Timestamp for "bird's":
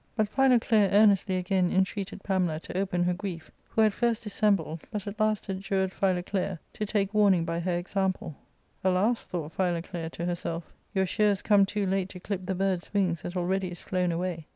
12.55-12.91